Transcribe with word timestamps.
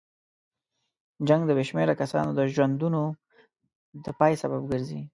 جنګ 1.27 1.41
د 1.45 1.51
بې 1.57 1.63
شمېره 1.69 1.93
کسانو 2.01 2.31
د 2.35 2.41
ژوندونو 2.53 3.01
د 4.03 4.07
پای 4.19 4.33
سبب 4.41 4.61
ګرځي. 4.71 5.01